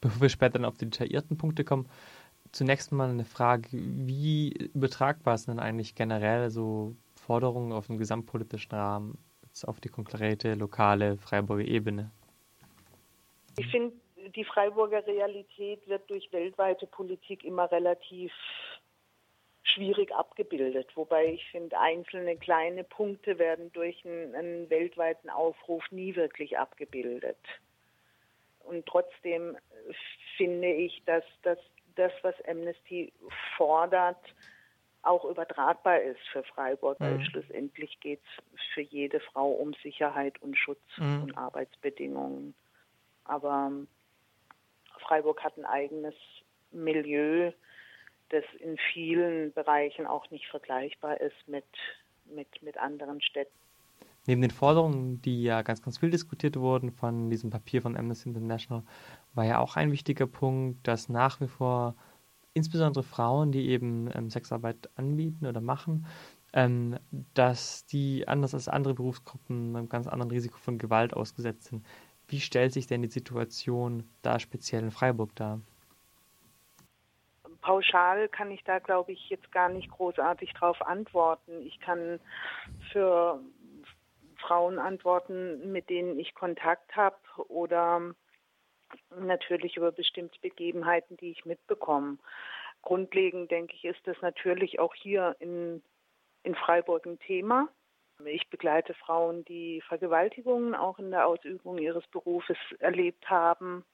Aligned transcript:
Bevor 0.00 0.22
wir 0.22 0.28
später 0.28 0.54
dann 0.58 0.64
auf 0.64 0.76
die 0.76 0.88
detaillierten 0.88 1.36
Punkte 1.38 1.64
kommen, 1.64 1.88
zunächst 2.52 2.92
mal 2.92 3.10
eine 3.10 3.24
Frage, 3.24 3.68
wie 3.72 4.50
übertragbar 4.74 5.36
sind 5.38 5.56
denn 5.56 5.64
eigentlich 5.64 5.94
generell 5.94 6.50
so 6.50 6.94
Forderungen 7.16 7.72
auf 7.72 7.86
dem 7.86 7.98
gesamtpolitischen 7.98 8.72
Rahmen 8.72 9.18
auf 9.64 9.80
die 9.80 9.88
konkrete 9.88 10.54
lokale 10.54 11.16
Freiburger 11.16 11.64
Ebene? 11.64 12.10
Ich 13.58 13.66
finde, 13.66 13.92
die 14.36 14.44
Freiburger 14.44 15.04
Realität 15.06 15.86
wird 15.88 16.08
durch 16.08 16.32
weltweite 16.32 16.86
Politik 16.86 17.44
immer 17.44 17.70
relativ 17.70 18.32
schwierig 19.62 20.14
abgebildet. 20.14 20.88
Wobei 20.94 21.32
ich 21.32 21.44
finde, 21.50 21.78
einzelne 21.78 22.36
kleine 22.36 22.84
Punkte 22.84 23.38
werden 23.38 23.72
durch 23.72 24.04
einen, 24.04 24.34
einen, 24.34 24.70
weltweiten 24.70 25.30
Aufruf 25.30 25.84
nie 25.90 26.16
wirklich 26.16 26.58
abgebildet. 26.58 27.38
Und 28.68 28.86
trotzdem 28.86 29.56
finde 30.36 30.68
ich, 30.68 31.02
dass, 31.06 31.24
dass 31.42 31.58
das, 31.96 32.12
was 32.22 32.34
Amnesty 32.46 33.12
fordert, 33.56 34.22
auch 35.02 35.24
übertragbar 35.24 36.00
ist 36.02 36.20
für 36.32 36.42
Freiburg, 36.42 37.00
weil 37.00 37.18
mhm. 37.18 37.24
schlussendlich 37.24 37.98
geht 38.00 38.20
es 38.54 38.60
für 38.74 38.82
jede 38.82 39.20
Frau 39.20 39.50
um 39.50 39.72
Sicherheit 39.82 40.40
und 40.42 40.56
Schutz 40.56 40.82
mhm. 40.96 41.22
und 41.22 41.38
Arbeitsbedingungen. 41.38 42.54
Aber 43.24 43.72
Freiburg 45.00 45.42
hat 45.42 45.56
ein 45.56 45.64
eigenes 45.64 46.14
Milieu, 46.70 47.52
das 48.28 48.44
in 48.58 48.76
vielen 48.92 49.52
Bereichen 49.52 50.06
auch 50.06 50.30
nicht 50.30 50.46
vergleichbar 50.48 51.20
ist 51.20 51.48
mit, 51.48 51.64
mit, 52.26 52.62
mit 52.62 52.76
anderen 52.76 53.22
Städten. 53.22 53.56
Neben 54.28 54.42
den 54.42 54.50
Forderungen, 54.50 55.22
die 55.22 55.42
ja 55.42 55.62
ganz, 55.62 55.80
ganz 55.80 55.96
viel 55.96 56.10
diskutiert 56.10 56.56
wurden 56.56 56.92
von 56.92 57.30
diesem 57.30 57.48
Papier 57.48 57.80
von 57.80 57.96
Amnesty 57.96 58.28
International, 58.28 58.82
war 59.32 59.46
ja 59.46 59.58
auch 59.58 59.76
ein 59.76 59.90
wichtiger 59.90 60.26
Punkt, 60.26 60.86
dass 60.86 61.08
nach 61.08 61.40
wie 61.40 61.48
vor 61.48 61.94
insbesondere 62.52 63.04
Frauen, 63.04 63.52
die 63.52 63.70
eben 63.70 64.10
ähm, 64.14 64.28
Sexarbeit 64.28 64.90
anbieten 64.96 65.46
oder 65.46 65.62
machen, 65.62 66.04
ähm, 66.52 66.98
dass 67.32 67.86
die 67.86 68.28
anders 68.28 68.52
als 68.52 68.68
andere 68.68 68.92
Berufsgruppen 68.92 69.74
einem 69.74 69.88
ganz 69.88 70.06
anderen 70.06 70.30
Risiko 70.30 70.58
von 70.58 70.76
Gewalt 70.76 71.14
ausgesetzt 71.14 71.64
sind. 71.64 71.86
Wie 72.26 72.40
stellt 72.40 72.74
sich 72.74 72.86
denn 72.86 73.00
die 73.00 73.08
Situation 73.08 74.04
da 74.20 74.38
speziell 74.38 74.82
in 74.82 74.90
Freiburg 74.90 75.34
dar? 75.36 75.62
Pauschal 77.62 78.28
kann 78.28 78.50
ich 78.50 78.62
da, 78.64 78.78
glaube 78.78 79.12
ich, 79.12 79.28
jetzt 79.30 79.50
gar 79.52 79.68
nicht 79.68 79.90
großartig 79.90 80.52
drauf 80.54 80.80
antworten. 80.86 81.52
Ich 81.66 81.80
kann 81.80 82.20
für 82.92 83.40
Frauen 84.48 84.78
antworten, 84.78 85.70
mit 85.70 85.90
denen 85.90 86.18
ich 86.18 86.34
Kontakt 86.34 86.96
habe 86.96 87.18
oder 87.48 88.14
natürlich 89.14 89.76
über 89.76 89.92
bestimmte 89.92 90.40
Begebenheiten, 90.40 91.18
die 91.18 91.32
ich 91.32 91.44
mitbekomme. 91.44 92.16
Grundlegend, 92.80 93.50
denke 93.50 93.74
ich, 93.74 93.84
ist 93.84 94.00
das 94.06 94.16
natürlich 94.22 94.80
auch 94.80 94.94
hier 94.94 95.36
in, 95.40 95.82
in 96.44 96.54
Freiburg 96.54 97.04
ein 97.04 97.18
Thema. 97.18 97.68
Ich 98.24 98.48
begleite 98.48 98.94
Frauen, 98.94 99.44
die 99.44 99.82
Vergewaltigungen 99.82 100.74
auch 100.74 100.98
in 100.98 101.10
der 101.10 101.26
Ausübung 101.26 101.76
ihres 101.76 102.06
Berufes 102.06 102.56
erlebt 102.78 103.28
haben. 103.28 103.84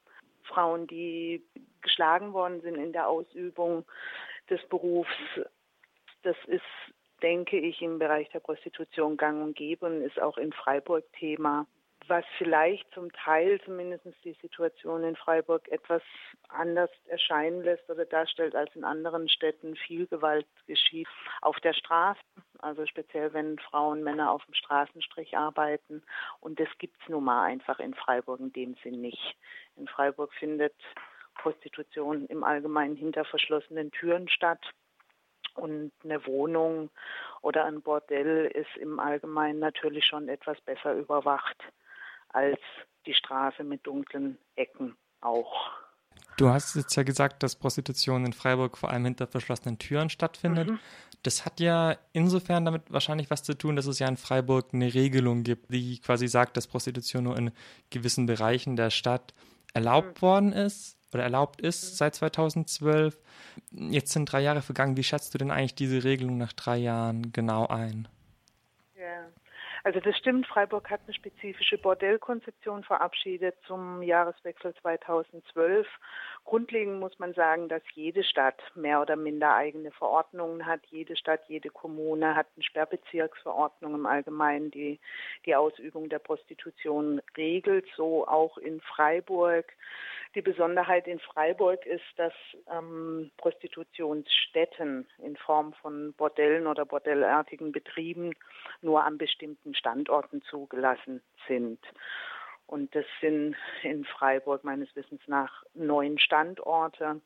Frauen, 0.43 0.87
die 0.87 1.43
geschlagen 1.81 2.31
worden 2.31 2.61
sind 2.61 2.75
in 2.75 2.93
der 2.93 3.09
Ausübung 3.09 3.85
des 4.49 4.65
Berufs. 4.69 5.11
Das 6.23 6.37
ist, 6.47 6.63
denke 7.25 7.57
ich, 7.57 7.81
im 7.81 7.99
Bereich 7.99 8.29
der 8.29 8.39
Prostitution 8.39 9.17
gang 9.17 9.43
und 9.43 9.57
gäbe 9.57 9.87
und 9.87 10.01
ist 10.01 10.21
auch 10.21 10.37
in 10.37 10.53
Freiburg 10.53 11.03
Thema 11.19 11.65
was 12.07 12.25
vielleicht 12.37 12.85
zum 12.93 13.11
Teil 13.11 13.59
zumindest 13.61 14.05
die 14.23 14.37
Situation 14.41 15.03
in 15.03 15.15
Freiburg 15.15 15.67
etwas 15.69 16.01
anders 16.49 16.89
erscheinen 17.07 17.63
lässt 17.63 17.89
oder 17.89 18.05
darstellt 18.05 18.55
als 18.55 18.75
in 18.75 18.83
anderen 18.83 19.29
Städten. 19.29 19.75
Viel 19.75 20.07
Gewalt 20.07 20.45
geschieht 20.67 21.07
auf 21.41 21.59
der 21.61 21.73
Straße, 21.73 22.19
also 22.59 22.85
speziell 22.85 23.33
wenn 23.33 23.57
Frauen, 23.59 24.03
Männer 24.03 24.31
auf 24.31 24.45
dem 24.45 24.53
Straßenstrich 24.53 25.37
arbeiten. 25.37 26.03
Und 26.41 26.59
das 26.59 26.69
gibt 26.77 27.01
es 27.01 27.09
nun 27.09 27.23
mal 27.23 27.45
einfach 27.45 27.79
in 27.79 27.93
Freiburg 27.93 28.39
in 28.39 28.53
dem 28.53 28.75
Sinn 28.83 29.01
nicht. 29.01 29.35
In 29.75 29.87
Freiburg 29.87 30.33
findet 30.33 30.75
Prostitution 31.35 32.25
im 32.27 32.43
Allgemeinen 32.43 32.95
hinter 32.95 33.25
verschlossenen 33.25 33.91
Türen 33.91 34.29
statt. 34.29 34.61
Und 35.55 35.91
eine 36.03 36.25
Wohnung 36.25 36.89
oder 37.41 37.65
ein 37.65 37.81
Bordell 37.81 38.45
ist 38.47 38.75
im 38.77 38.99
Allgemeinen 38.99 39.59
natürlich 39.59 40.05
schon 40.05 40.27
etwas 40.27 40.59
besser 40.61 40.93
überwacht 40.93 41.57
als 42.29 42.59
die 43.05 43.13
Straße 43.13 43.63
mit 43.63 43.85
dunklen 43.87 44.37
Ecken 44.55 44.97
auch. 45.21 45.71
Du 46.37 46.49
hast 46.49 46.75
jetzt 46.75 46.95
ja 46.95 47.03
gesagt, 47.03 47.43
dass 47.43 47.55
Prostitution 47.55 48.25
in 48.25 48.33
Freiburg 48.33 48.77
vor 48.77 48.89
allem 48.89 49.05
hinter 49.05 49.27
verschlossenen 49.27 49.79
Türen 49.79 50.09
stattfindet. 50.09 50.69
Mhm. 50.69 50.79
Das 51.23 51.45
hat 51.45 51.59
ja 51.59 51.95
insofern 52.11 52.65
damit 52.65 52.91
wahrscheinlich 52.91 53.29
was 53.29 53.43
zu 53.43 53.57
tun, 53.57 53.75
dass 53.75 53.85
es 53.85 53.99
ja 53.99 54.07
in 54.07 54.17
Freiburg 54.17 54.73
eine 54.73 54.93
Regelung 54.93 55.43
gibt, 55.43 55.73
die 55.73 55.99
quasi 55.99 56.27
sagt, 56.27 56.57
dass 56.57 56.67
Prostitution 56.67 57.23
nur 57.23 57.37
in 57.37 57.51
gewissen 57.89 58.25
Bereichen 58.25 58.75
der 58.75 58.89
Stadt 58.89 59.33
erlaubt 59.73 60.21
mhm. 60.21 60.21
worden 60.21 60.53
ist 60.53 60.94
oder 61.15 61.23
erlaubt 61.23 61.61
ist 61.61 61.97
seit 61.97 62.15
2012. 62.15 63.19
Jetzt 63.71 64.11
sind 64.13 64.31
drei 64.31 64.41
Jahre 64.41 64.61
vergangen. 64.61 64.97
Wie 64.97 65.03
schätzt 65.03 65.33
du 65.33 65.37
denn 65.37 65.51
eigentlich 65.51 65.75
diese 65.75 66.03
Regelung 66.03 66.37
nach 66.37 66.53
drei 66.53 66.77
Jahren 66.77 67.31
genau 67.31 67.67
ein? 67.67 68.07
Also 69.85 69.99
das 69.99 70.17
stimmt, 70.17 70.47
Freiburg 70.47 70.89
hat 70.89 71.01
eine 71.05 71.13
spezifische 71.13 71.77
Bordellkonzeption 71.77 72.83
verabschiedet 72.83 73.55
zum 73.67 74.01
Jahreswechsel 74.01 74.73
2012. 74.81 75.85
Grundlegend 76.43 76.99
muss 76.99 77.19
man 77.19 77.35
sagen, 77.35 77.69
dass 77.69 77.83
jede 77.93 78.23
Stadt 78.23 78.59
mehr 78.73 78.99
oder 78.99 79.15
minder 79.15 79.53
eigene 79.53 79.91
Verordnungen 79.91 80.65
hat. 80.65 80.81
Jede 80.89 81.15
Stadt, 81.15 81.41
jede 81.49 81.69
Kommune 81.69 82.35
hat 82.35 82.47
eine 82.55 82.63
Sperrbezirksverordnung 82.63 83.93
im 83.93 84.07
Allgemeinen, 84.07 84.71
die 84.71 84.99
die 85.45 85.55
Ausübung 85.55 86.09
der 86.09 86.17
Prostitution 86.17 87.21
regelt, 87.37 87.85
so 87.95 88.27
auch 88.27 88.57
in 88.57 88.81
Freiburg. 88.81 89.71
Die 90.35 90.41
Besonderheit 90.41 91.07
in 91.07 91.19
Freiburg 91.19 91.85
ist, 91.85 92.03
dass 92.17 92.33
ähm, 92.69 93.31
Prostitutionsstätten 93.37 95.07
in 95.19 95.37
Form 95.37 95.71
von 95.81 96.13
Bordellen 96.13 96.67
oder 96.67 96.85
bordellartigen 96.85 97.71
Betrieben 97.71 98.33
nur 98.81 99.05
an 99.05 99.17
bestimmten 99.17 99.73
Standorten 99.75 100.41
zugelassen 100.41 101.21
sind. 101.47 101.79
Und 102.67 102.93
das 102.95 103.05
sind 103.21 103.55
in 103.83 104.03
Freiburg 104.03 104.65
meines 104.65 104.93
Wissens 104.95 105.21
nach 105.27 105.63
neun 105.73 106.19
Standorte 106.19 107.21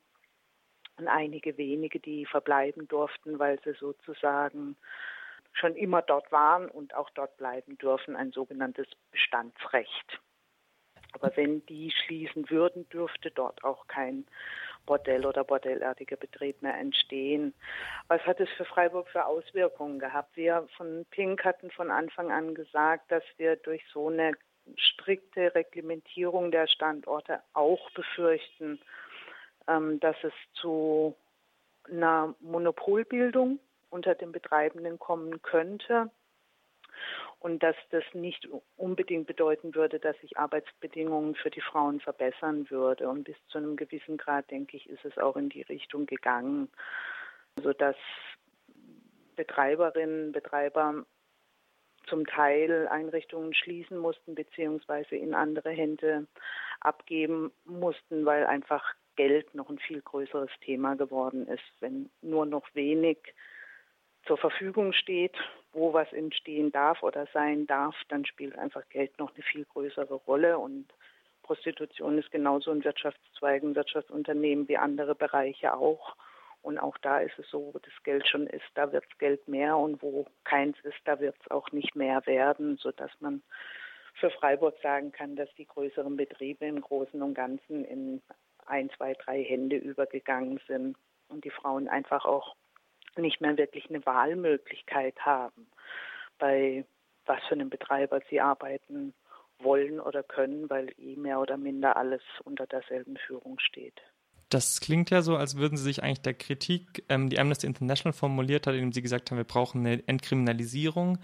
und 0.98 1.08
einige 1.08 1.58
wenige, 1.58 2.00
die 2.00 2.28
verbleiben 2.28 2.88
durften, 2.88 3.40
weil 3.40 3.60
sie 3.64 3.74
sozusagen 3.74 4.78
schon 5.54 5.76
immer 5.76 6.04
dort 6.04 6.32
waren 6.32 6.70
und 6.70 6.94
auch 6.94 7.10
dort 7.10 7.38
bleiben 7.38 7.76
dürfen, 7.80 8.16
ein 8.16 8.32
sogenanntes 8.32 8.88
Bestandsrecht. 9.12 10.20
Aber 11.14 11.36
wenn 11.36 11.66
die 11.66 11.92
schließen 11.92 12.50
würden, 12.50 12.88
dürfte 12.90 13.32
dort 13.32 13.64
auch 13.64 13.88
kein 13.88 14.26
Bordell 14.86 15.26
oder 15.26 15.44
bordellartiger 15.44 16.16
Betrieb 16.16 16.62
mehr 16.62 16.76
entstehen. 16.76 17.54
Was 18.08 18.22
hat 18.22 18.40
es 18.40 18.50
für 18.58 18.66
Freiburg 18.66 19.08
für 19.10 19.26
Auswirkungen 19.26 20.00
gehabt? 20.00 20.36
Wir 20.36 20.68
von 20.78 21.06
Pink 21.12 21.44
hatten 21.44 21.70
von 21.72 21.92
Anfang 21.92 22.32
an 22.32 22.56
gesagt, 22.56 23.12
dass 23.12 23.24
wir 23.38 23.56
durch 23.58 23.84
so 23.94 24.10
eine 24.10 24.34
strikte 24.76 25.54
Reglementierung 25.56 26.52
der 26.52 26.68
Standorte 26.68 27.42
auch 27.54 27.90
befürchten, 27.92 28.80
ähm, 29.68 30.00
dass 30.00 30.16
es 30.24 30.34
zu 30.54 31.16
einer 31.90 32.36
Monopolbildung 32.40 33.60
unter 33.90 34.16
den 34.16 34.32
Betreibenden 34.32 35.00
kommen 35.00 35.42
könnte 35.42 36.12
und 37.40 37.64
dass 37.64 37.76
das 37.90 38.04
nicht 38.14 38.48
unbedingt 38.76 39.26
bedeuten 39.26 39.74
würde, 39.74 40.00
dass 40.00 40.20
sich 40.20 40.38
Arbeitsbedingungen 40.38 41.36
für 41.36 41.50
die 41.50 41.62
Frauen 41.62 42.02
verbessern 42.02 42.70
würde. 42.70 43.08
Und 43.08 43.24
bis 43.24 43.38
zu 43.48 43.58
einem 43.58 43.78
gewissen 43.78 44.18
Grad, 44.18 44.52
denke 44.52 44.76
ich, 44.76 44.90
ist 44.90 45.06
es 45.06 45.18
auch 45.18 45.38
in 45.38 45.50
die 45.50 45.62
Richtung 45.62 46.06
gegangen, 46.06 46.70
sodass 47.62 47.96
Betreiberinnen, 49.36 50.34
Betreiber 50.34 51.06
zum 52.08 52.26
Teil 52.26 52.88
Einrichtungen 52.90 53.54
schließen 53.54 53.98
mussten 53.98 54.36
beziehungsweise 54.36 55.16
in 55.16 55.34
andere 55.34 55.70
Hände 55.70 56.28
abgeben 56.82 57.52
mussten, 57.64 58.26
weil 58.26 58.46
einfach 58.46 58.96
Geld 59.16 59.54
noch 59.54 59.70
ein 59.70 59.80
viel 59.80 60.02
größeres 60.02 60.52
Thema 60.62 60.96
geworden 60.96 61.48
ist. 61.48 61.64
Wenn 61.80 62.10
nur 62.22 62.46
noch 62.46 62.64
wenig 62.74 63.18
zur 64.26 64.38
Verfügung 64.38 64.92
steht, 64.94 65.36
wo 65.74 65.94
was 65.94 66.12
entstehen 66.14 66.72
darf 66.72 67.04
oder 67.04 67.28
sein 67.34 67.68
darf, 67.68 67.96
dann 68.08 68.26
spielt 68.26 68.58
einfach 68.58 68.88
Geld 68.90 69.18
noch 69.20 69.34
eine 69.34 69.44
viel 69.44 69.66
größere 69.66 70.16
Rolle 70.16 70.58
und 70.58 70.88
Prostitution 71.44 72.20
ist 72.20 72.32
genauso 72.32 72.72
ein 72.72 72.84
Wirtschaftszweig, 72.84 73.64
ein 73.64 73.76
Wirtschaftsunternehmen 73.76 74.68
wie 74.68 74.78
andere 74.78 75.16
Bereiche 75.16 75.74
auch. 75.74 76.16
Und 76.62 76.78
auch 76.78 76.98
da 77.00 77.20
ist 77.22 77.40
es 77.40 77.50
so, 77.50 77.74
wo 77.74 77.80
das 77.80 78.04
Geld 78.04 78.28
schon 78.28 78.46
ist, 78.46 78.66
da 78.76 78.92
wird 78.92 79.18
Geld 79.18 79.48
mehr 79.48 79.78
und 79.78 80.02
wo 80.02 80.28
keins 80.44 80.78
ist, 80.84 81.00
da 81.06 81.20
wird 81.20 81.36
es 81.40 81.50
auch 81.50 81.72
nicht 81.72 81.96
mehr 81.96 82.24
werden, 82.28 82.78
sodass 82.78 83.12
man 83.20 83.42
für 84.14 84.30
Freiburg 84.30 84.76
sagen 84.84 85.12
kann, 85.12 85.36
dass 85.36 85.50
die 85.56 85.66
größeren 85.66 86.18
Betriebe 86.18 86.66
im 86.66 86.82
Großen 86.82 87.22
und 87.22 87.34
Ganzen 87.34 87.86
in 87.86 88.22
ein, 88.66 88.90
zwei, 88.92 89.14
drei 89.14 89.44
Hände 89.44 89.78
übergegangen 89.78 90.60
sind 90.68 90.98
und 91.30 91.46
die 91.46 91.50
Frauen 91.50 91.88
einfach 91.88 92.26
auch 92.26 92.56
nicht 93.18 93.42
mehr 93.42 93.58
wirklich 93.58 93.90
eine 93.90 94.06
Wahlmöglichkeit 94.06 95.18
haben, 95.20 95.68
bei 96.38 96.86
was 97.26 97.40
für 97.48 97.54
einem 97.54 97.70
Betreiber 97.70 98.22
sie 98.30 98.42
arbeiten 98.42 99.14
wollen 99.60 100.00
oder 100.00 100.24
können, 100.24 100.70
weil 100.70 100.94
eh 100.98 101.16
mehr 101.16 101.40
oder 101.40 101.58
minder 101.58 101.98
alles 101.98 102.22
unter 102.44 102.66
derselben 102.66 103.18
Führung 103.18 103.60
steht. 103.60 104.02
Das 104.50 104.82
klingt 104.82 105.12
ja 105.12 105.22
so, 105.22 105.36
als 105.36 105.58
würden 105.58 105.78
Sie 105.78 105.84
sich 105.84 106.02
eigentlich 106.02 106.24
der 106.24 106.34
Kritik, 106.34 107.04
ähm, 107.08 107.30
die 107.30 107.40
Amnesty 107.40 107.68
International 107.68 108.14
formuliert 108.14 108.66
hat, 108.66 108.74
indem 108.74 108.92
Sie 108.92 109.04
gesagt 109.04 109.30
haben, 109.30 109.38
wir 109.38 109.44
brauchen 109.44 109.86
eine 109.86 110.02
Entkriminalisierung, 110.08 111.20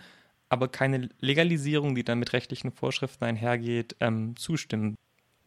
aber 0.50 0.68
keine 0.68 1.10
Legalisierung, 1.22 1.96
die 1.96 2.04
dann 2.04 2.20
mit 2.20 2.34
rechtlichen 2.34 2.72
Vorschriften 2.72 3.24
einhergeht, 3.24 3.96
ähm, 4.00 4.36
zustimmen. 4.36 4.96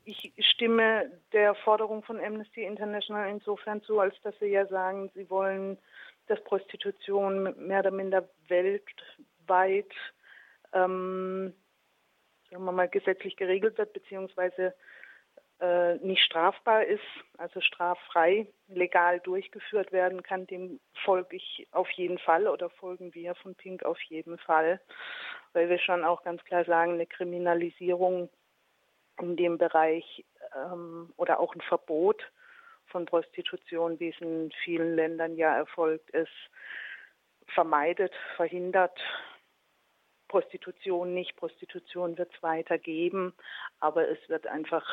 Ich 0.04 0.32
stimme 0.38 1.10
der 1.32 1.54
Forderung 1.54 2.02
von 2.02 2.18
Amnesty 2.18 2.64
International 2.64 3.30
insofern 3.30 3.82
zu, 3.82 4.00
als 4.00 4.14
dass 4.22 4.34
Sie 4.40 4.46
ja 4.46 4.66
sagen, 4.66 5.10
Sie 5.14 5.28
wollen, 5.30 5.78
dass 6.28 6.42
Prostitution 6.44 7.54
mehr 7.66 7.80
oder 7.80 7.90
minder 7.90 8.28
weltweit 8.48 9.92
ähm, 10.72 11.54
sagen 12.50 12.64
wir 12.64 12.72
mal, 12.72 12.88
gesetzlich 12.88 13.36
geregelt 13.36 13.78
wird, 13.78 13.92
beziehungsweise 13.92 14.74
äh, 15.60 15.96
nicht 15.96 16.22
strafbar 16.22 16.84
ist, 16.84 17.02
also 17.36 17.60
straffrei, 17.60 18.46
legal 18.68 19.20
durchgeführt 19.20 19.92
werden 19.92 20.22
kann, 20.22 20.46
dem 20.46 20.80
folge 21.04 21.36
ich 21.36 21.66
auf 21.72 21.90
jeden 21.90 22.18
Fall 22.18 22.46
oder 22.46 22.70
folgen 22.70 23.14
wir 23.14 23.34
von 23.36 23.54
Pink 23.54 23.84
auf 23.84 24.00
jeden 24.02 24.38
Fall, 24.38 24.80
weil 25.52 25.68
wir 25.68 25.78
schon 25.78 26.04
auch 26.04 26.22
ganz 26.22 26.42
klar 26.44 26.64
sagen, 26.64 26.92
eine 26.92 27.06
Kriminalisierung 27.06 28.28
in 29.20 29.36
dem 29.36 29.58
Bereich 29.58 30.24
ähm, 30.54 31.12
oder 31.16 31.40
auch 31.40 31.54
ein 31.54 31.60
Verbot 31.62 32.22
von 32.88 33.06
Prostitution, 33.06 33.98
wie 34.00 34.08
es 34.08 34.20
in 34.20 34.50
vielen 34.64 34.96
Ländern 34.96 35.36
ja 35.36 35.56
erfolgt 35.56 36.10
ist, 36.10 36.32
vermeidet, 37.54 38.12
verhindert. 38.36 38.98
Prostitution 40.28 41.14
nicht. 41.14 41.36
Prostitution 41.36 42.18
wird 42.18 42.32
es 42.34 42.42
weiter 42.42 42.78
geben, 42.78 43.34
aber 43.80 44.08
es 44.08 44.18
wird 44.28 44.46
einfach 44.46 44.84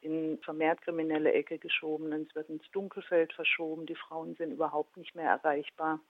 in 0.00 0.38
vermehrt 0.42 0.80
kriminelle 0.82 1.32
Ecke 1.32 1.58
geschoben, 1.58 2.12
es 2.12 2.34
wird 2.34 2.48
ins 2.48 2.70
Dunkelfeld 2.70 3.32
verschoben, 3.32 3.86
die 3.86 3.96
Frauen 3.96 4.34
sind 4.36 4.52
überhaupt 4.52 4.96
nicht 4.96 5.14
mehr 5.14 5.28
erreichbar, 5.28 6.00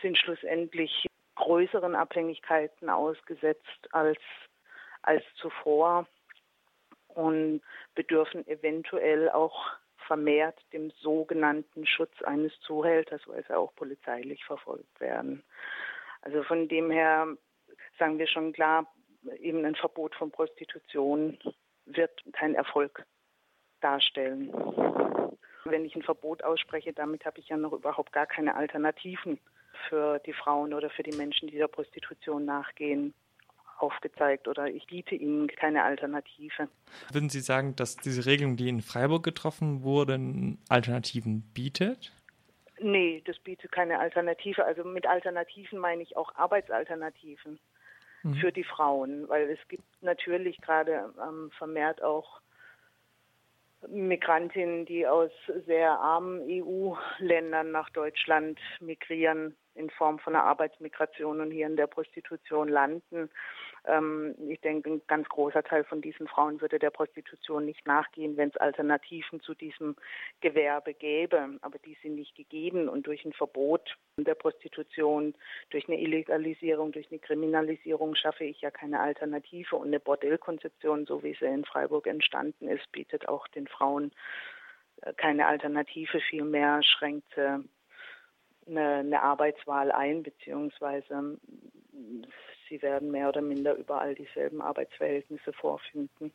sind 0.00 0.16
schlussendlich 0.16 1.06
größeren 1.34 1.94
Abhängigkeiten 1.94 2.88
ausgesetzt 2.88 3.88
als, 3.90 4.20
als 5.02 5.24
zuvor 5.36 6.06
und 7.08 7.60
bedürfen 7.94 8.46
eventuell 8.46 9.30
auch 9.30 9.70
vermehrt 10.12 10.60
dem 10.74 10.90
sogenannten 11.00 11.86
Schutz 11.86 12.20
eines 12.22 12.52
Zuhälters, 12.60 13.22
weil 13.24 13.42
sie 13.48 13.56
auch 13.56 13.74
polizeilich 13.74 14.44
verfolgt 14.44 15.00
werden. 15.00 15.42
Also 16.20 16.42
von 16.42 16.68
dem 16.68 16.90
her 16.90 17.26
sagen 17.98 18.18
wir 18.18 18.26
schon 18.26 18.52
klar, 18.52 18.86
eben 19.40 19.64
ein 19.64 19.74
Verbot 19.74 20.14
von 20.14 20.30
Prostitution 20.30 21.38
wird 21.86 22.22
keinen 22.34 22.54
Erfolg 22.54 23.06
darstellen. 23.80 24.52
Wenn 25.64 25.86
ich 25.86 25.96
ein 25.96 26.02
Verbot 26.02 26.44
ausspreche, 26.44 26.92
damit 26.92 27.24
habe 27.24 27.38
ich 27.40 27.48
ja 27.48 27.56
noch 27.56 27.72
überhaupt 27.72 28.12
gar 28.12 28.26
keine 28.26 28.54
Alternativen 28.54 29.38
für 29.88 30.18
die 30.26 30.34
Frauen 30.34 30.74
oder 30.74 30.90
für 30.90 31.04
die 31.04 31.16
Menschen, 31.16 31.48
die 31.48 31.56
der 31.56 31.68
Prostitution 31.68 32.44
nachgehen, 32.44 33.14
aufgezeigt 33.82 34.48
oder 34.48 34.68
ich 34.68 34.86
biete 34.86 35.14
ihnen 35.14 35.48
keine 35.48 35.82
Alternative. 35.82 36.68
Würden 37.12 37.28
Sie 37.28 37.40
sagen, 37.40 37.74
dass 37.76 37.96
diese 37.96 38.26
Regelung, 38.26 38.56
die 38.56 38.68
in 38.68 38.80
Freiburg 38.80 39.24
getroffen 39.24 39.82
wurde, 39.82 40.18
Alternativen 40.68 41.42
bietet? 41.52 42.12
Nee, 42.80 43.22
das 43.26 43.38
bietet 43.38 43.72
keine 43.72 43.98
Alternative. 43.98 44.64
Also 44.64 44.84
mit 44.84 45.06
Alternativen 45.06 45.78
meine 45.78 46.02
ich 46.02 46.16
auch 46.16 46.34
Arbeitsalternativen 46.34 47.58
mhm. 48.22 48.34
für 48.34 48.52
die 48.52 48.64
Frauen, 48.64 49.28
weil 49.28 49.50
es 49.50 49.68
gibt 49.68 49.84
natürlich 50.02 50.60
gerade 50.60 51.12
ähm, 51.20 51.50
vermehrt 51.58 52.02
auch 52.02 52.40
Migrantinnen, 53.88 54.86
die 54.86 55.06
aus 55.06 55.30
sehr 55.66 55.90
armen 55.98 56.40
EU-Ländern 56.48 57.72
nach 57.72 57.90
Deutschland 57.90 58.60
migrieren 58.80 59.56
in 59.74 59.90
Form 59.90 60.18
von 60.18 60.34
einer 60.34 60.44
Arbeitsmigration 60.44 61.40
und 61.40 61.50
hier 61.50 61.66
in 61.66 61.76
der 61.76 61.86
Prostitution 61.86 62.68
landen. 62.68 63.30
Ähm, 63.84 64.34
ich 64.48 64.60
denke, 64.60 64.90
ein 64.90 65.02
ganz 65.06 65.28
großer 65.28 65.62
Teil 65.62 65.84
von 65.84 66.00
diesen 66.00 66.28
Frauen 66.28 66.60
würde 66.60 66.78
der 66.78 66.90
Prostitution 66.90 67.64
nicht 67.64 67.86
nachgehen, 67.86 68.36
wenn 68.36 68.50
es 68.50 68.56
Alternativen 68.56 69.40
zu 69.40 69.54
diesem 69.54 69.96
Gewerbe 70.40 70.94
gäbe. 70.94 71.58
Aber 71.62 71.78
die 71.78 71.96
sind 72.02 72.14
nicht 72.14 72.36
gegeben 72.36 72.88
und 72.88 73.06
durch 73.06 73.24
ein 73.24 73.32
Verbot 73.32 73.96
der 74.16 74.34
Prostitution, 74.34 75.34
durch 75.70 75.88
eine 75.88 76.00
Illegalisierung, 76.00 76.92
durch 76.92 77.10
eine 77.10 77.18
Kriminalisierung 77.18 78.14
schaffe 78.14 78.44
ich 78.44 78.60
ja 78.60 78.70
keine 78.70 79.00
Alternative. 79.00 79.76
Und 79.76 79.88
eine 79.88 80.00
Bordellkonzeption, 80.00 81.06
so 81.06 81.22
wie 81.22 81.34
sie 81.34 81.46
in 81.46 81.64
Freiburg 81.64 82.06
entstanden 82.06 82.68
ist, 82.68 82.90
bietet 82.92 83.28
auch 83.28 83.48
den 83.48 83.66
Frauen 83.66 84.12
äh, 85.02 85.12
keine 85.14 85.46
Alternative, 85.46 86.20
vielmehr 86.20 86.82
schränkt 86.84 87.36
eine, 88.66 88.98
eine 88.98 89.22
Arbeitswahl 89.22 89.90
ein, 89.90 90.22
beziehungsweise 90.22 91.38
sie 92.72 92.80
werden 92.80 93.10
mehr 93.10 93.28
oder 93.28 93.42
minder 93.42 93.74
überall 93.76 94.14
dieselben 94.14 94.62
Arbeitsverhältnisse 94.62 95.52
vorfinden 95.52 96.32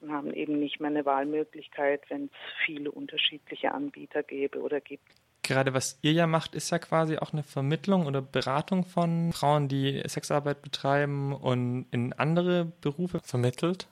und 0.00 0.12
haben 0.12 0.32
eben 0.32 0.60
nicht 0.60 0.80
mehr 0.80 0.90
eine 0.90 1.04
Wahlmöglichkeit, 1.04 2.02
wenn 2.08 2.26
es 2.26 2.30
viele 2.64 2.92
unterschiedliche 2.92 3.72
Anbieter 3.72 4.22
gäbe 4.22 4.60
oder 4.60 4.80
gibt. 4.80 5.08
Gerade 5.42 5.74
was 5.74 5.98
ihr 6.02 6.12
ja 6.12 6.26
macht, 6.26 6.54
ist 6.54 6.70
ja 6.70 6.78
quasi 6.78 7.18
auch 7.18 7.32
eine 7.32 7.42
Vermittlung 7.42 8.06
oder 8.06 8.22
Beratung 8.22 8.84
von 8.84 9.32
Frauen, 9.32 9.68
die 9.68 10.00
Sexarbeit 10.06 10.62
betreiben 10.62 11.34
und 11.34 11.86
in 11.90 12.12
andere 12.14 12.72
Berufe 12.80 13.20
vermittelt. 13.20 13.88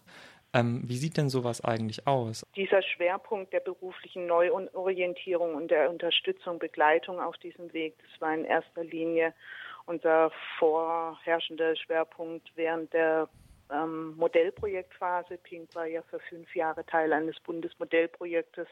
Ähm, 0.54 0.82
wie 0.84 0.96
sieht 0.96 1.16
denn 1.16 1.30
sowas 1.30 1.62
eigentlich 1.64 2.06
aus? 2.06 2.46
Dieser 2.56 2.82
Schwerpunkt 2.82 3.52
der 3.52 3.60
beruflichen 3.60 4.26
Neuorientierung 4.26 5.54
und 5.54 5.70
der 5.70 5.90
Unterstützung, 5.90 6.58
Begleitung 6.58 7.20
auf 7.20 7.36
diesem 7.38 7.72
Weg, 7.72 7.96
das 7.98 8.20
war 8.20 8.34
in 8.34 8.44
erster 8.44 8.84
Linie 8.84 9.34
unser 9.86 10.30
vorherrschender 10.58 11.76
Schwerpunkt 11.76 12.50
während 12.54 12.92
der 12.92 13.28
ähm, 13.70 14.16
Modellprojektphase. 14.16 15.38
Pink 15.38 15.74
war 15.74 15.86
ja 15.86 16.02
für 16.02 16.20
fünf 16.20 16.54
Jahre 16.54 16.84
Teil 16.86 17.12
eines 17.12 17.38
Bundesmodellprojektes 17.40 18.68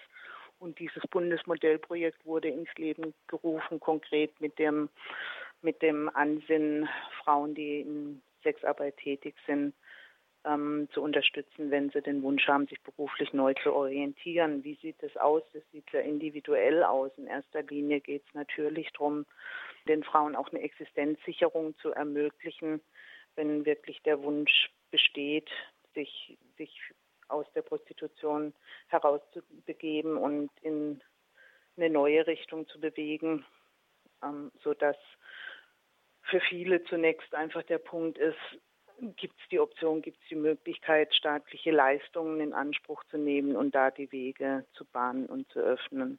und 0.59 0.79
dieses 0.79 1.03
Bundesmodellprojekt 1.11 2.25
wurde 2.27 2.49
ins 2.49 2.73
Leben 2.77 3.15
gerufen, 3.27 3.81
konkret 3.81 4.39
mit 4.41 4.59
dem, 4.59 4.89
mit 5.63 5.81
dem 5.83 6.09
Ansinnen, 6.15 6.89
Frauen, 7.23 7.55
die 7.55 7.81
in 7.81 8.23
Sexarbeit 8.43 8.97
tätig 8.99 9.35
sind, 9.47 9.75
ähm, 10.45 10.89
zu 10.93 11.03
unterstützen, 11.03 11.71
wenn 11.71 11.91
sie 11.91 12.01
den 12.01 12.23
Wunsch 12.23 12.47
haben, 12.49 12.67
sich 12.67 12.81
beruflich 12.83 13.33
neu 13.33 13.55
zu 13.63 13.73
orientieren. 13.73 14.65
Wie 14.65 14.77
sieht 14.77 15.03
das 15.03 15.17
aus? 15.17 15.43
Das 15.53 15.63
sieht 15.73 15.89
sehr 15.91 16.05
individuell 16.05 16.83
aus. 16.83 17.11
In 17.17 17.27
erster 17.27 17.63
Linie 17.63 18.01
geht 18.01 18.23
es 18.27 18.35
natürlich 18.35 18.91
darum, 18.93 19.27
den 19.89 20.03
Frauen 20.03 20.37
auch 20.37 20.51
eine 20.51 20.63
Existenzsicherung 20.63 21.77
zu 21.79 21.91
ermöglichen, 21.91 22.81
wenn 23.37 23.65
wirklich 23.65 24.03
der 24.03 24.23
Wunsch 24.23 24.71
besteht, 24.91 25.49
sich, 25.95 26.39
sich 26.57 26.79
aus 27.29 27.47
der 27.55 27.63
Prostitution 27.63 28.53
herauszubegeben 28.89 30.17
und 30.17 30.51
in 30.63 31.01
eine 31.77 31.91
neue 31.91 32.27
Richtung 32.27 32.67
zu 32.69 32.81
bewegen, 32.81 33.45
ähm, 34.23 34.51
sodass 34.63 34.97
für 36.23 36.41
viele 36.41 36.83
zunächst 36.85 37.35
einfach 37.35 37.63
der 37.65 37.79
Punkt 37.79 38.19
ist, 38.19 38.37
gibt 39.17 39.35
es 39.41 39.49
die 39.51 39.61
Option, 39.61 40.03
gibt 40.03 40.19
es 40.23 40.29
die 40.29 40.37
Möglichkeit, 40.37 41.15
staatliche 41.15 41.71
Leistungen 41.71 42.41
in 42.41 42.53
Anspruch 42.53 43.03
zu 43.05 43.19
nehmen 43.19 43.57
und 43.57 43.75
da 43.75 43.91
die 43.91 44.11
Wege 44.13 44.65
zu 44.75 44.85
bahnen 44.85 45.27
und 45.27 45.51
zu 45.51 45.61
öffnen. 45.61 46.19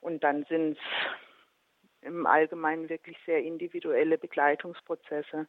Und 0.00 0.24
dann 0.24 0.44
sind 0.44 0.78
es 0.78 2.08
im 2.08 2.26
Allgemeinen 2.26 2.88
wirklich 2.88 3.16
sehr 3.26 3.42
individuelle 3.42 4.18
Begleitungsprozesse, 4.18 5.46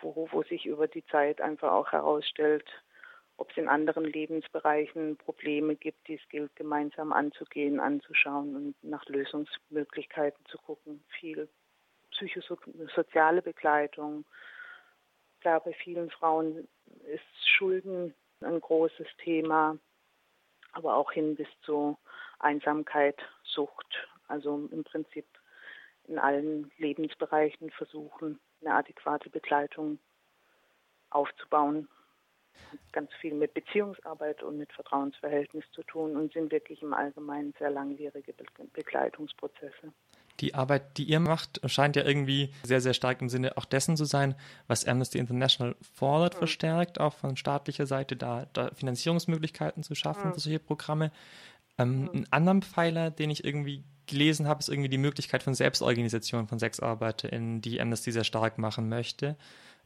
wo, 0.00 0.28
wo 0.30 0.42
sich 0.42 0.66
über 0.66 0.88
die 0.88 1.04
Zeit 1.06 1.40
einfach 1.40 1.72
auch 1.72 1.92
herausstellt, 1.92 2.68
ob 3.36 3.50
es 3.50 3.56
in 3.56 3.68
anderen 3.68 4.04
Lebensbereichen 4.04 5.16
Probleme 5.16 5.74
gibt, 5.74 6.06
die 6.08 6.14
es 6.14 6.28
gilt, 6.28 6.54
gemeinsam 6.56 7.12
anzugehen, 7.12 7.80
anzuschauen 7.80 8.56
und 8.56 8.74
nach 8.82 9.04
Lösungsmöglichkeiten 9.06 10.44
zu 10.46 10.58
gucken. 10.58 11.02
Viel 11.20 11.48
psychosoziale 12.12 13.42
Begleitung, 13.42 14.24
Klar, 15.42 15.58
bei 15.58 15.72
vielen 15.72 16.08
Frauen 16.08 16.68
ist 17.04 17.48
Schulden 17.56 18.14
ein 18.42 18.60
großes 18.60 19.08
Thema, 19.18 19.76
aber 20.70 20.94
auch 20.94 21.10
hin 21.10 21.34
bis 21.34 21.48
zu 21.62 21.98
Einsamkeit, 22.38 23.20
Sucht. 23.42 24.08
Also 24.28 24.68
im 24.70 24.84
Prinzip 24.84 25.26
in 26.06 26.20
allen 26.20 26.70
Lebensbereichen 26.78 27.70
versuchen, 27.70 28.38
eine 28.60 28.74
adäquate 28.74 29.30
Begleitung 29.30 29.98
aufzubauen 31.10 31.88
ganz 32.92 33.12
viel 33.14 33.34
mit 33.34 33.52
Beziehungsarbeit 33.52 34.44
und 34.44 34.58
mit 34.58 34.72
Vertrauensverhältnis 34.72 35.64
zu 35.72 35.82
tun 35.82 36.16
und 36.16 36.32
sind 36.32 36.52
wirklich 36.52 36.82
im 36.82 36.94
Allgemeinen 36.94 37.52
sehr 37.58 37.70
langwierige 37.70 38.32
Begleitungsprozesse. 38.72 39.92
Die 40.40 40.54
Arbeit, 40.54 40.96
die 40.98 41.04
ihr 41.04 41.20
macht, 41.20 41.60
scheint 41.70 41.96
ja 41.96 42.04
irgendwie 42.04 42.52
sehr, 42.62 42.80
sehr 42.80 42.94
stark 42.94 43.20
im 43.20 43.28
Sinne 43.28 43.56
auch 43.56 43.64
dessen 43.64 43.96
zu 43.96 44.04
sein, 44.04 44.34
was 44.66 44.86
Amnesty 44.86 45.18
International 45.18 45.76
fordert, 45.94 46.34
mhm. 46.34 46.38
verstärkt, 46.38 47.00
auch 47.00 47.14
von 47.14 47.36
staatlicher 47.36 47.86
Seite, 47.86 48.16
da, 48.16 48.46
da 48.52 48.70
Finanzierungsmöglichkeiten 48.74 49.82
zu 49.82 49.94
schaffen 49.94 50.28
mhm. 50.28 50.34
für 50.34 50.40
solche 50.40 50.58
Programme. 50.58 51.12
Ähm, 51.78 52.02
mhm. 52.02 52.10
Ein 52.12 52.26
anderer 52.30 52.60
Pfeiler, 52.60 53.10
den 53.10 53.30
ich 53.30 53.44
irgendwie 53.44 53.84
gelesen 54.06 54.48
habe, 54.48 54.60
ist 54.60 54.68
irgendwie 54.68 54.88
die 54.88 54.98
Möglichkeit 54.98 55.42
von 55.42 55.54
Selbstorganisation 55.54 56.48
von 56.48 56.58
SexarbeiterInnen, 56.58 57.60
die 57.60 57.80
Amnesty 57.80 58.12
sehr 58.12 58.24
stark 58.24 58.58
machen 58.58 58.88
möchte. 58.88 59.36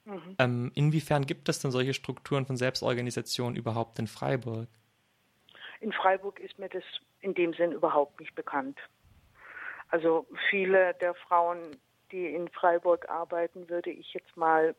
Mhm. 0.05 0.37
Ähm, 0.39 0.73
inwiefern 0.75 1.27
gibt 1.27 1.49
es 1.49 1.59
denn 1.59 1.71
solche 1.71 1.95
Strukturen 1.95 2.47
von 2.47 2.57
Selbstorganisation 2.57 3.57
überhaupt 3.57 3.99
in 3.99 4.07
Freiburg? 4.07 4.69
In 5.81 5.93
Freiburg 5.93 6.41
ist 6.41 6.59
mir 6.59 6.69
das 6.69 6.85
in 7.21 7.35
dem 7.35 7.53
Sinn 7.55 7.73
überhaupt 7.73 8.21
nicht 8.21 8.35
bekannt. 8.35 8.79
Also 9.89 10.27
viele 10.51 10.95
der 10.95 11.15
Frauen, 11.15 11.77
die 12.13 12.35
in 12.35 12.49
Freiburg 12.49 13.09
arbeiten, 13.09 13.69
würde 13.69 13.91
ich 13.91 14.13
jetzt 14.15 14.37
mal 14.37 14.75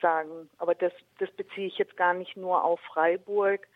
sagen, 0.00 0.48
aber 0.58 0.74
das, 0.74 0.92
das 1.18 1.30
beziehe 1.32 1.66
ich 1.66 1.78
jetzt 1.78 1.96
gar 1.96 2.14
nicht 2.14 2.36
nur 2.36 2.64
auf 2.64 2.80
Freiburg, 2.80 3.66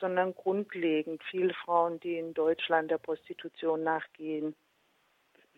sondern 0.00 0.34
grundlegend. 0.34 1.22
Viele 1.30 1.54
Frauen, 1.54 2.00
die 2.00 2.18
in 2.18 2.34
Deutschland 2.34 2.90
der 2.90 2.98
Prostitution 2.98 3.82
nachgehen, 3.82 4.54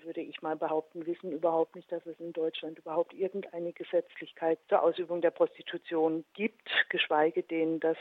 würde 0.04 0.20
ich 0.20 0.42
mal 0.42 0.56
behaupten, 0.56 1.06
wissen 1.06 1.32
überhaupt 1.32 1.74
nicht, 1.74 1.90
dass 1.90 2.04
es 2.06 2.18
in 2.20 2.32
Deutschland 2.32 2.78
überhaupt 2.78 3.12
irgendeine 3.12 3.72
Gesetzlichkeit 3.72 4.58
zur 4.68 4.82
Ausübung 4.82 5.20
der 5.20 5.30
Prostitution 5.30 6.24
gibt, 6.34 6.70
geschweige 6.88 7.42
denn, 7.42 7.80
dass 7.80 7.98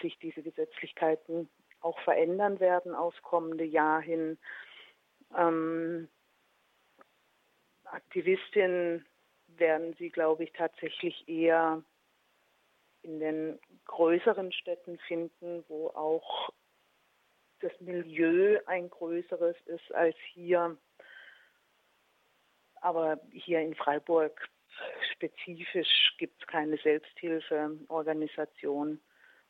sich 0.00 0.18
diese 0.18 0.42
Gesetzlichkeiten 0.42 1.48
auch 1.80 1.98
verändern 2.00 2.60
werden 2.60 2.94
aufs 2.94 3.22
kommende 3.22 3.64
Jahr 3.64 4.00
hin. 4.00 4.38
Ähm, 5.36 6.08
Aktivistinnen 7.84 9.06
werden 9.48 9.94
sie, 9.98 10.10
glaube 10.10 10.44
ich, 10.44 10.52
tatsächlich 10.52 11.28
eher 11.28 11.82
in 13.02 13.20
den 13.20 13.58
größeren 13.86 14.52
Städten 14.52 14.98
finden, 15.06 15.64
wo 15.68 15.88
auch 15.88 16.50
das 17.60 17.72
Milieu 17.80 18.60
ein 18.66 18.88
größeres 18.90 19.56
ist 19.66 19.94
als 19.94 20.16
hier. 20.32 20.76
Aber 22.80 23.20
hier 23.32 23.60
in 23.60 23.74
Freiburg 23.74 24.48
spezifisch 25.12 26.14
gibt 26.18 26.40
es 26.40 26.46
keine 26.46 26.76
Selbsthilfeorganisation 26.78 29.00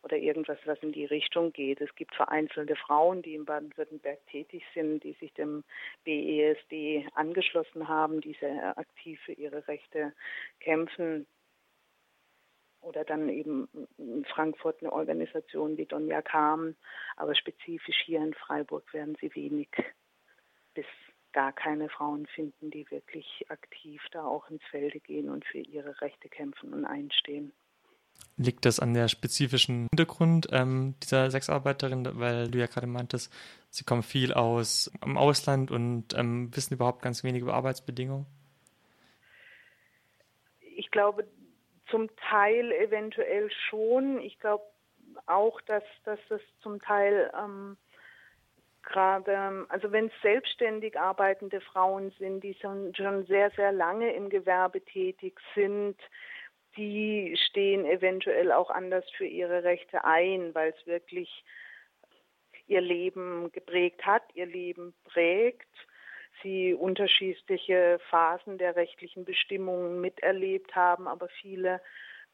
oder 0.02 0.16
irgendwas, 0.16 0.58
was 0.64 0.78
in 0.82 0.92
die 0.92 1.04
Richtung 1.04 1.52
geht. 1.52 1.80
Es 1.80 1.94
gibt 1.94 2.14
vereinzelte 2.14 2.76
Frauen, 2.76 3.22
die 3.22 3.34
in 3.34 3.44
Baden-Württemberg 3.44 4.24
tätig 4.26 4.64
sind, 4.74 5.02
die 5.02 5.14
sich 5.14 5.32
dem 5.34 5.64
BESD 6.04 7.06
angeschlossen 7.14 7.88
haben, 7.88 8.20
die 8.20 8.36
sehr 8.40 8.78
aktiv 8.78 9.20
für 9.24 9.32
ihre 9.32 9.66
Rechte 9.66 10.12
kämpfen. 10.60 11.26
Oder 12.80 13.04
dann 13.04 13.28
eben 13.28 13.68
in 13.98 14.24
Frankfurt 14.24 14.80
eine 14.80 14.92
Organisation 14.92 15.76
wie 15.76 15.86
Donja 15.86 16.22
Kam. 16.22 16.76
Aber 17.16 17.34
spezifisch 17.34 18.00
hier 18.04 18.20
in 18.20 18.34
Freiburg 18.34 18.92
werden 18.94 19.16
sie 19.20 19.34
wenig 19.34 19.68
bis 20.74 20.86
gar 21.32 21.52
keine 21.52 21.88
Frauen 21.88 22.26
finden, 22.26 22.70
die 22.70 22.88
wirklich 22.90 23.44
aktiv 23.48 24.02
da 24.12 24.24
auch 24.24 24.48
ins 24.48 24.62
Felde 24.70 25.00
gehen 25.00 25.28
und 25.28 25.44
für 25.44 25.58
ihre 25.58 26.00
Rechte 26.00 26.28
kämpfen 26.28 26.72
und 26.72 26.84
einstehen. 26.84 27.52
Liegt 28.36 28.64
das 28.64 28.78
an 28.78 28.94
der 28.94 29.08
spezifischen 29.08 29.88
Hintergrund 29.90 30.46
ähm, 30.52 30.94
dieser 31.02 31.30
Sexarbeiterin, 31.30 32.08
weil 32.20 32.48
du 32.48 32.58
ja 32.58 32.66
gerade 32.66 32.86
meintest, 32.86 33.32
sie 33.70 33.84
kommen 33.84 34.04
viel 34.04 34.32
aus 34.32 34.90
im 35.04 35.18
Ausland 35.18 35.70
und 35.70 36.14
ähm, 36.16 36.54
wissen 36.54 36.74
überhaupt 36.74 37.02
ganz 37.02 37.24
wenig 37.24 37.42
über 37.42 37.54
Arbeitsbedingungen? 37.54 38.26
Ich 40.60 40.90
glaube, 40.92 41.26
zum 41.90 42.08
Teil 42.16 42.70
eventuell 42.72 43.50
schon. 43.68 44.20
Ich 44.20 44.38
glaube 44.38 44.64
auch, 45.26 45.60
dass, 45.62 45.82
dass 46.04 46.20
das 46.28 46.40
zum 46.62 46.80
Teil 46.80 47.32
ähm, 47.36 47.76
gerade, 48.82 49.66
also 49.68 49.92
wenn 49.92 50.06
es 50.06 50.12
selbstständig 50.22 50.98
arbeitende 50.98 51.60
Frauen 51.60 52.12
sind, 52.18 52.42
die 52.42 52.54
schon, 52.54 52.94
schon 52.94 53.26
sehr, 53.26 53.50
sehr 53.50 53.72
lange 53.72 54.12
im 54.12 54.30
Gewerbe 54.30 54.80
tätig 54.80 55.38
sind, 55.54 55.96
die 56.78 57.36
stehen 57.48 57.84
eventuell 57.84 58.52
auch 58.52 58.70
anders 58.70 59.04
für 59.16 59.26
ihre 59.26 59.64
Rechte 59.64 60.04
ein, 60.04 60.54
weil 60.54 60.70
es 60.70 60.86
wirklich 60.86 61.44
ihr 62.68 62.80
Leben 62.80 63.50
geprägt 63.52 64.06
hat, 64.06 64.22
ihr 64.34 64.46
Leben 64.46 64.94
prägt, 65.04 65.68
sie 66.42 66.74
unterschiedliche 66.74 67.98
Phasen 68.10 68.58
der 68.58 68.76
rechtlichen 68.76 69.24
Bestimmungen 69.24 70.00
miterlebt 70.00 70.74
haben, 70.76 71.08
aber 71.08 71.28
viele, 71.28 71.80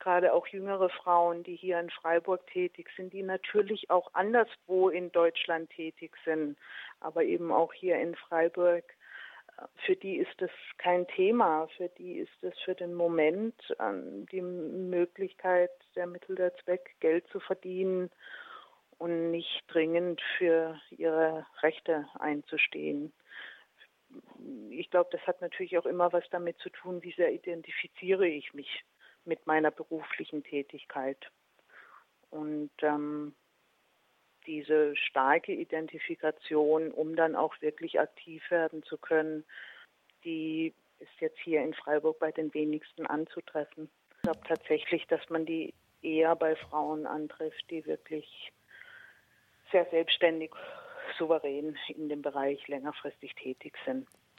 gerade 0.00 0.34
auch 0.34 0.46
jüngere 0.48 0.90
Frauen, 0.90 1.42
die 1.44 1.56
hier 1.56 1.80
in 1.80 1.88
Freiburg 1.88 2.46
tätig 2.48 2.90
sind, 2.96 3.12
die 3.12 3.22
natürlich 3.22 3.88
auch 3.90 4.12
anderswo 4.12 4.90
in 4.90 5.10
Deutschland 5.12 5.70
tätig 5.70 6.16
sind, 6.24 6.58
aber 7.00 7.22
eben 7.22 7.50
auch 7.50 7.72
hier 7.72 7.98
in 7.98 8.14
Freiburg 8.14 8.84
für 9.86 9.96
die 9.96 10.16
ist 10.16 10.40
es 10.40 10.50
kein 10.78 11.06
Thema, 11.08 11.68
für 11.76 11.88
die 11.90 12.18
ist 12.18 12.42
es 12.42 12.58
für 12.64 12.74
den 12.74 12.94
Moment 12.94 13.54
ähm, 13.78 14.26
die 14.26 14.40
Möglichkeit, 14.40 15.70
der 15.94 16.06
Mittel 16.06 16.36
der 16.36 16.54
Zweck, 16.56 16.96
Geld 17.00 17.26
zu 17.28 17.40
verdienen 17.40 18.10
und 18.98 19.30
nicht 19.30 19.64
dringend 19.68 20.20
für 20.38 20.80
ihre 20.90 21.46
Rechte 21.62 22.08
einzustehen. 22.18 23.12
Ich 24.70 24.90
glaube, 24.90 25.10
das 25.12 25.26
hat 25.26 25.40
natürlich 25.40 25.76
auch 25.78 25.86
immer 25.86 26.12
was 26.12 26.24
damit 26.30 26.58
zu 26.58 26.70
tun, 26.70 27.02
wie 27.02 27.12
sehr 27.12 27.32
identifiziere 27.32 28.26
ich 28.26 28.54
mich 28.54 28.84
mit 29.24 29.46
meiner 29.46 29.70
beruflichen 29.70 30.42
Tätigkeit. 30.42 31.18
Und 32.30 32.70
ähm, 32.82 33.34
diese 34.46 34.96
starke 34.96 35.52
Identifikation, 35.52 36.90
um 36.90 37.16
dann 37.16 37.36
auch 37.36 37.54
wirklich 37.60 37.98
aktiv 38.00 38.42
werden 38.50 38.82
zu 38.82 38.98
können, 38.98 39.44
die 40.24 40.72
ist 41.00 41.20
jetzt 41.20 41.38
hier 41.38 41.62
in 41.62 41.74
Freiburg 41.74 42.18
bei 42.18 42.32
den 42.32 42.52
wenigsten 42.54 43.06
anzutreffen. 43.06 43.90
Ich 44.16 44.22
glaube 44.22 44.40
tatsächlich, 44.46 45.06
dass 45.06 45.28
man 45.28 45.44
die 45.44 45.74
eher 46.02 46.36
bei 46.36 46.56
Frauen 46.56 47.06
antrifft, 47.06 47.64
die 47.70 47.84
wirklich 47.86 48.52
sehr 49.72 49.86
selbstständig, 49.90 50.52
souverän 51.18 51.76
in 51.88 52.08
dem 52.08 52.22
Bereich 52.22 52.66
längerfristig 52.68 53.34
tätig 53.34 53.74
sind. 53.84 54.06